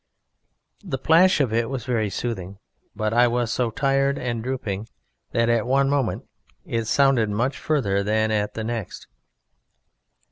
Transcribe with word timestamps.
The 0.83 0.97
plash 0.97 1.39
of 1.39 1.53
it 1.53 1.69
was 1.69 1.85
very 1.85 2.09
soothing, 2.09 2.57
but 2.95 3.13
I 3.13 3.27
was 3.27 3.53
so 3.53 3.69
tired 3.69 4.17
and 4.17 4.41
drooping 4.43 4.87
that 5.31 5.47
at 5.47 5.67
one 5.67 5.91
moment 5.91 6.25
it 6.65 6.85
sounded 6.85 7.29
much 7.29 7.59
further 7.59 8.01
than 8.01 8.31
at 8.31 8.55
the 8.55 8.63
next. 8.63 9.05